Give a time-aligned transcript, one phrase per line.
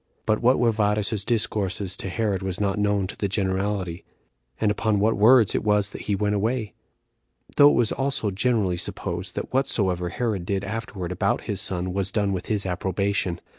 [0.25, 4.03] But what were Varus's discourses to Herod was not known to the generality,
[4.59, 6.73] and upon what words it was that he went away;
[7.55, 12.11] though it was also generally supposed that whatsoever Herod did afterward about his son was
[12.11, 13.41] done with his approbation.